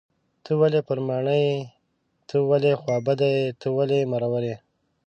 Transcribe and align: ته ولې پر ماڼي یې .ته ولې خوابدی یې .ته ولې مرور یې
ته 0.43 0.51
ولې 0.59 0.79
پر 0.87 0.99
ماڼي 1.07 1.39
یې 1.47 1.57
.ته 2.27 2.35
ولې 2.49 2.71
خوابدی 2.81 3.29
یې 3.37 3.45
.ته 3.59 3.67
ولې 3.77 3.99
مرور 4.11 4.43
یې 4.49 4.57